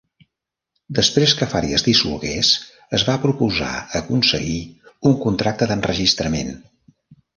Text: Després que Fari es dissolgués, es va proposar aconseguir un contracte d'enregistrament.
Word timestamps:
Després 0.99 1.33
que 1.41 1.47
Fari 1.51 1.75
es 1.79 1.83
dissolgués, 1.87 2.49
es 2.99 3.05
va 3.09 3.17
proposar 3.27 3.69
aconseguir 4.03 4.57
un 5.11 5.15
contracte 5.27 5.69
d'enregistrament. 5.73 6.51